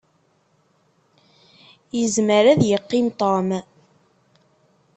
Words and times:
Izmer 2.01 2.45
ad 2.53 2.61
yeqqim 2.69 3.07
Tom. 3.19 3.49